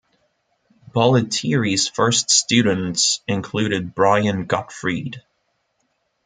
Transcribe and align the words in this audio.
Bollettieri's 0.95 1.87
first 1.87 2.31
students 2.31 3.21
included 3.27 3.93
Brian 3.93 4.47
Gottfried. 4.47 5.21